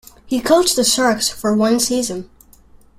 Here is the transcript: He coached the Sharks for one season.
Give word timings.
He 0.25 0.39
coached 0.41 0.77
the 0.77 0.83
Sharks 0.83 1.29
for 1.29 1.55
one 1.55 1.79
season. 1.79 2.27